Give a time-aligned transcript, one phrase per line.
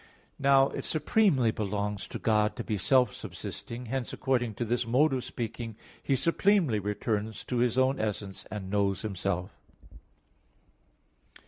[0.39, 3.85] Now it supremely belongs to God to be self subsisting.
[3.85, 8.71] Hence according to this mode of speaking, He supremely returns to His own essence, and
[8.71, 9.51] knows Himself.